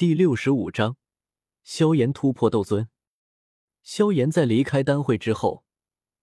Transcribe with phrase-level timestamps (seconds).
[0.00, 0.96] 第六十五章，
[1.62, 2.88] 萧炎突破斗尊。
[3.82, 5.62] 萧炎在离开丹会之后，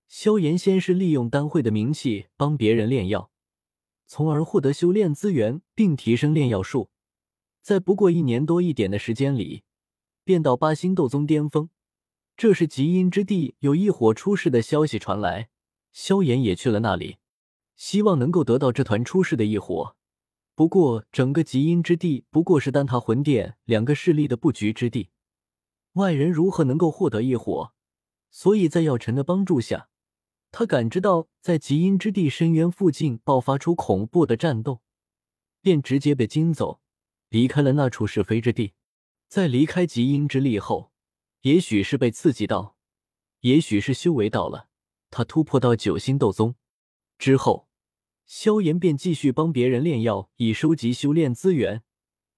[0.07, 3.29] 萧炎先是利用丹会的名气帮别人炼药，
[4.07, 6.89] 从而获得修炼资源，并提升炼药术。
[7.61, 9.61] 在不过一年多一点的时间里，
[10.23, 11.69] 便到八星斗宗巅峰。
[12.35, 15.49] 这是极阴之地有一火出世的消息传来，
[15.91, 17.17] 萧炎也去了那里，
[17.75, 19.95] 希望能够得到这团出世的异火。
[20.57, 25.11] 不过，整个极阴之地不过是丹塔魂殿两个势力的布局之地，
[25.93, 27.73] 外人如何能够获得异火？
[28.31, 29.89] 所以在药尘的帮助下，
[30.49, 34.81] 他感知到在极阴之地深渊附近爆发出恐怖的战斗，
[35.61, 36.81] 便直接被惊走，
[37.29, 38.73] 离开了那处是非之地。
[39.27, 40.91] 在离开极阴之力后，
[41.41, 42.75] 也许是被刺激到，
[43.41, 44.69] 也许是修为到了，
[45.11, 46.55] 他突破到九星斗宗
[47.19, 47.66] 之后。
[48.27, 51.81] 萧炎便继续帮别人炼药，以收集修炼资源。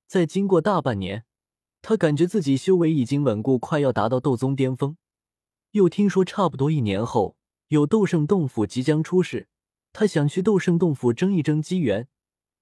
[0.05, 1.25] 在经过大半年，
[1.81, 4.97] 他感觉自己修为已经稳固，快要达到斗宗巅峰。
[5.71, 7.35] 又听说差不多一年后
[7.69, 9.47] 有斗圣洞府即将出世，
[9.91, 12.07] 他想去斗圣洞府争一争机缘，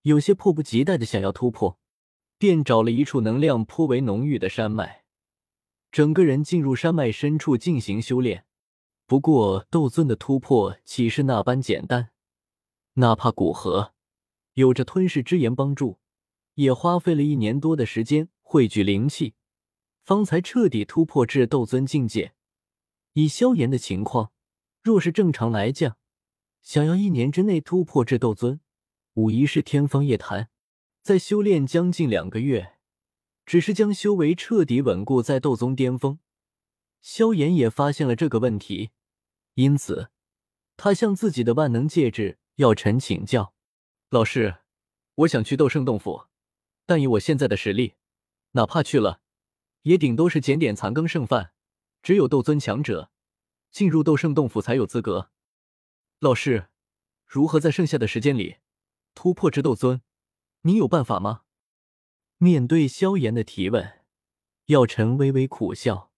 [0.04, 1.78] 有些迫不及待的想要突破，
[2.38, 5.04] 便找了一处能量颇为浓郁的山脉，
[5.92, 8.46] 整个人进入山脉深处进行修炼。
[9.06, 12.12] 不过斗尊的突破岂是那般简单？
[13.00, 13.94] 哪怕古河
[14.54, 16.00] 有着吞噬之炎帮助，
[16.56, 19.36] 也花费了一年多的时间汇聚灵气，
[20.04, 22.34] 方才彻底突破至斗尊境界。
[23.14, 24.32] 以萧炎的情况，
[24.82, 25.98] 若是正常来讲，
[26.64, 28.60] 想要一年之内突破至斗尊，
[29.14, 30.50] 无疑是天方夜谭。
[31.04, 32.78] 在修炼将近两个月，
[33.46, 36.18] 只是将修为彻底稳固在斗宗巅峰。
[37.02, 38.90] 萧炎也发现了这个问题，
[39.54, 40.10] 因此
[40.76, 42.40] 他向自己的万能戒指。
[42.58, 43.54] 药尘请教
[44.10, 44.58] 老师
[45.14, 46.26] ：“我想去斗圣洞府，
[46.88, 47.94] 但以我现在的实力，
[48.54, 49.22] 哪怕去了，
[49.84, 51.54] 也顶多是捡点残羹剩饭。
[52.02, 53.12] 只有斗尊强者
[53.70, 55.30] 进入斗圣洞府才有资格。
[56.20, 56.70] 老师，
[57.28, 58.58] 如何在剩下的时间里
[59.14, 60.02] 突破至斗尊？
[60.62, 61.44] 你有办法吗？”
[62.40, 64.00] 面对萧炎的提问，
[64.66, 66.12] 药尘微微苦笑。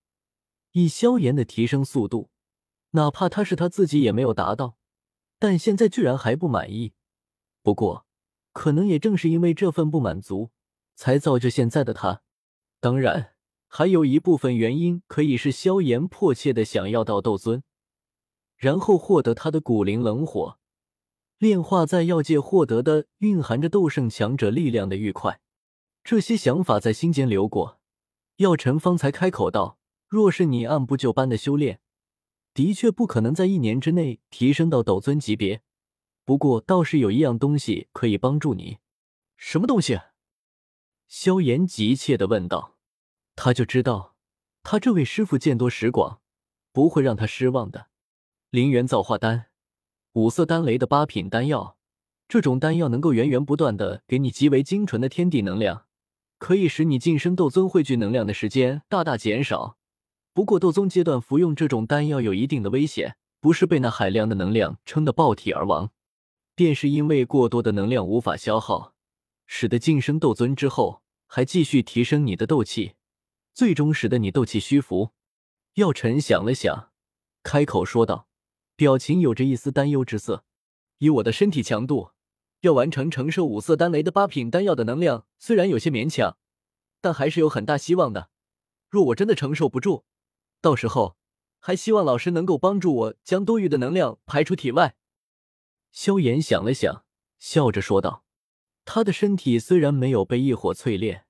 [0.71, 2.29] 以萧炎的提升速度，
[2.91, 4.78] 哪怕他是他自己也没有达到。
[5.39, 6.93] 但现在居然还不满意，
[7.63, 8.05] 不过，
[8.51, 10.51] 可能也正是因为这份不满足，
[10.95, 12.21] 才造就现在的他。
[12.81, 13.35] 当然，
[13.67, 17.63] 还有一部分原因可以是萧炎迫切的想要到斗尊，
[18.57, 20.59] 然后获得他的古灵冷火，
[21.37, 25.39] 炼化在药界获得的蕴含着斗圣强者力量的玉块。
[26.03, 27.79] 这些想法在心间流过，
[28.37, 31.79] 药尘方才开口道：“若是你按部就班的修炼。”
[32.59, 35.61] 的确不可能在一年之内提升到斗尊级别，
[36.25, 38.79] 不过倒是有一样东西可以帮助你。
[39.37, 39.97] 什么东西？
[41.07, 42.75] 萧炎急切的问道。
[43.37, 44.17] 他就知道，
[44.61, 46.19] 他这位师傅见多识广，
[46.73, 47.87] 不会让他失望的。
[48.49, 49.45] 灵元造化丹，
[50.11, 51.77] 五色丹雷的八品丹药。
[52.27, 55.85] 这种丹药能够源源不断的给你极为精纯的天地能量，
[56.37, 59.77] 可以使你晋升斗尊汇聚能量的时间大大减少。
[60.39, 65.91] 不过，斗宗阶段服用这种丹药有一定的危险，不是被那海量的能量撑得爆体而亡，
[66.55, 68.93] 便是因为过多的能量无法消耗，
[69.45, 72.93] 使得晋升斗尊之后还继续提升你的斗气，
[73.53, 75.11] 最终使得你斗气虚浮。
[75.73, 76.91] 药尘想了想，
[77.43, 78.29] 开口说道，
[78.77, 80.45] 表情有着一丝担忧之色
[80.99, 82.11] ：“以我的身体强度，
[82.61, 86.37] 要完成承受五色丹雷的八品丹药的能量，虽然有些勉强，
[87.01, 88.29] 但还是有很大希望的。
[88.89, 90.05] 若我真的承受不住，”
[90.61, 91.17] 到时候，
[91.59, 94.95] 还希望老师能够帮助我将多余的能量排出体外。
[95.91, 97.05] 萧炎想了想，
[97.37, 98.23] 笑着说道
[98.85, 101.25] ：“他的身体虽然没有被异火淬炼，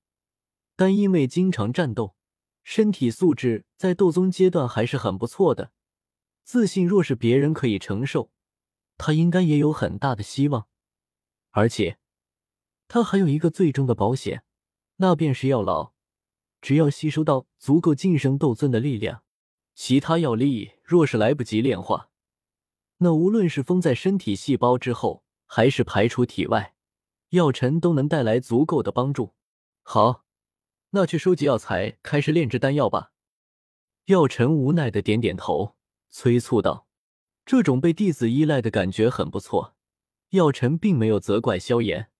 [0.76, 2.16] 但因为经常战斗，
[2.62, 5.72] 身体素质在斗宗阶段还是很不错的。
[6.42, 8.32] 自信若是别人可以承受，
[8.98, 10.66] 他应该也有很大的希望。
[11.50, 11.98] 而且，
[12.88, 14.44] 他还有一个最终的保险，
[14.96, 15.92] 那便是药老。”
[16.60, 19.22] 只要吸收到足够晋升斗尊的力量，
[19.74, 22.10] 其他药力若是来不及炼化，
[22.98, 26.74] 那无论是封在身体细胞之后，还是排出体外，
[27.30, 29.34] 药尘都能带来足够的帮助。
[29.82, 30.24] 好，
[30.90, 33.12] 那去收集药材，开始炼制丹药吧。
[34.06, 35.76] 药尘无奈的点点头，
[36.08, 36.86] 催促道
[37.46, 39.76] ：“这种被弟子依赖的感觉很不错。”
[40.30, 42.10] 药尘并没有责怪萧炎，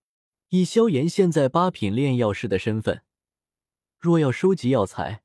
[0.48, 3.02] 以萧炎现在八品炼药师的身份。
[4.00, 5.22] 若要收集药材，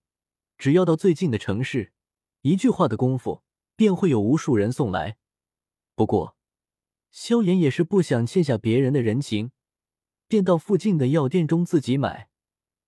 [0.57, 1.93] 只要到最近的城市，
[2.41, 3.41] 一句话的功夫，
[3.77, 5.15] 便会有无数人送来。
[5.95, 6.35] 不过，
[7.09, 9.51] 萧炎也是不想欠下别人的人情，
[10.27, 12.27] 便到附近的药店中自己买。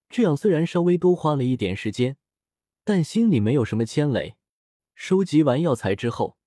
[0.09, 2.17] 这样虽然稍微多花了一点时间，
[2.83, 4.35] 但心里没有什么牵累。
[4.93, 6.37] 收集完药材之后，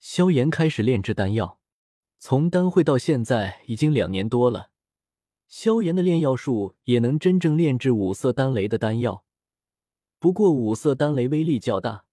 [0.00, 1.60] 萧炎开始炼制丹药。
[2.18, 4.69] 从丹会到现在已经两年多了，
[5.50, 9.24] 萧炎的炼药术也能真正炼制五色丹雷的丹药。
[10.20, 12.04] 不过五色丹雷威力较大，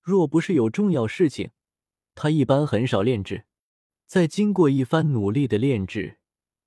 [0.00, 1.50] 若不是有重要事情，
[2.14, 3.44] 他一般很少炼制。
[4.06, 6.18] 在经过一番努力的炼制，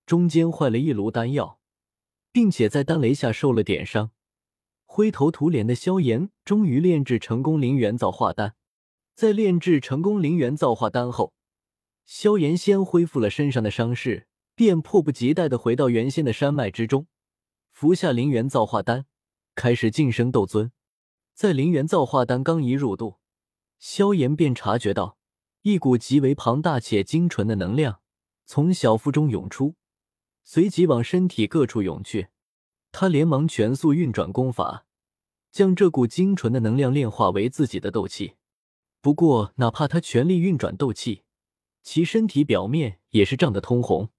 [0.06, 1.60] 中间坏了一炉丹药，
[2.31, 4.12] 并且在丹雷下受了点伤，
[4.86, 8.56] 灰头土脸的萧炎终于炼制成功灵元造化丹。
[9.16, 11.34] 在炼制成功灵元造化丹后，
[12.06, 17.07] 萧炎先恢复了身上的伤势，便迫不及待的回到原先的山脉之中，
[17.74, 19.06] 服下灵元造化丹，
[19.54, 20.72] 开始晋升斗尊。
[21.34, 23.18] 在灵元造化丹刚一入肚，
[23.78, 25.18] 萧炎便察觉到
[25.63, 28.00] 一股极为庞大且精纯的能量
[28.46, 29.75] 从小腹中涌出，
[30.46, 32.30] 随即往身体各处涌去。
[32.94, 34.86] 他连忙全速运转功法，
[35.52, 38.36] 将这股精纯的能量炼化为自己的斗气。
[39.02, 41.24] 不过，哪怕他全力运转斗气，
[41.84, 44.12] 其身体表面也是涨得通红。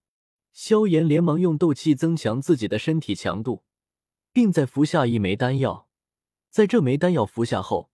[0.56, 3.62] 萧炎连忙用斗气增强自己的身体强度，
[4.32, 5.86] 并再服下一枚丹药。
[6.48, 7.90] 在这枚丹药服下后，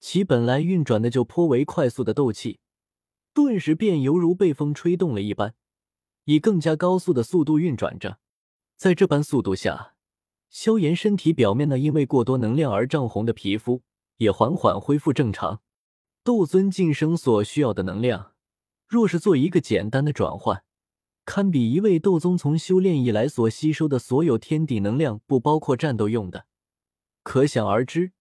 [0.00, 2.58] 其本来运转的就颇为快速的斗气，
[3.32, 5.54] 顿时便犹如被风吹动了一般，
[6.24, 8.18] 以更加高速的速度运转着。
[8.76, 9.94] 在这般速度下，
[10.50, 13.82] 萧炎身体表面那因为过多能量而涨红的皮肤
[14.16, 15.60] 也缓缓恢复正常。
[16.24, 18.32] 斗尊晋升所需要的能量。
[18.88, 20.64] 若是做一个简单的转换，
[21.24, 26.46] 堪比一位斗宗从修炼以来所吸收的所有天地能量，不包括战斗用的。
[27.22, 28.12] 可想而知，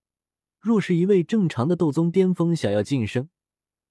[0.59, 3.29] 若是一位正常的斗宗巅峰想要晋升，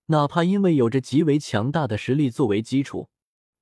[0.07, 3.09] 哪怕因为有着极为强大的实力作为基础，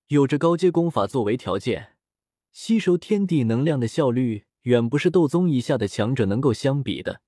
[0.09, 1.97] 有着高阶功法作为条件，
[2.53, 7.23] 吸收天地能量的效率远不是斗宗以下的强者能够相比的，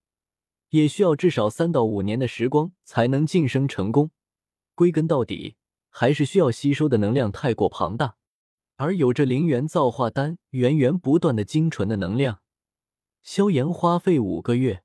[0.69, 4.11] 也需要至少三到五年的时光才能晋升成功。
[4.75, 5.56] 归根到底。
[5.90, 8.16] 还是需要吸收的能量太过庞大，
[8.76, 12.40] 而有着灵元造化丹源源不断的精纯的能量，
[13.22, 14.82] 萧炎花费五个月，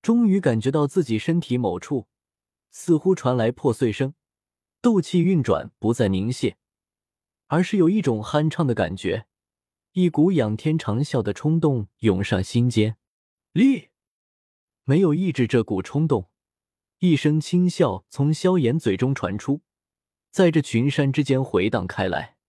[0.00, 2.06] 终于感觉到自己身体某处
[2.70, 4.14] 似乎传来破碎声，
[4.80, 6.56] 斗气运转不再凝懈，
[7.48, 9.26] 而是有一种酣畅的感觉，
[9.92, 12.96] 一股仰天长啸的冲动涌上心间。
[13.52, 13.88] 力
[14.84, 16.30] 没有抑制这股冲动，
[17.00, 19.62] 一声轻笑从萧炎嘴中传出。
[20.30, 22.39] 在这群山之间回荡开来。